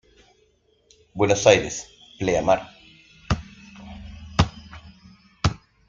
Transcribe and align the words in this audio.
Buenos 1.13 1.45
Aires: 1.45 1.85
Pleamar. 2.17 2.69